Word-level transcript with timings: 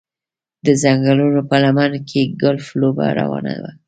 د 0.65 0.67
ځنګلونو 0.83 1.39
په 1.49 1.55
لمنه 1.63 1.99
کې 2.09 2.21
ګلف 2.41 2.65
لوبه 2.79 3.05
روانه 3.19 3.53
وه 3.61 3.71